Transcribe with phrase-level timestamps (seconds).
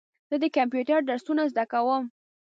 [0.29, 2.03] زه د کمپیوټر درسونه زده کوم.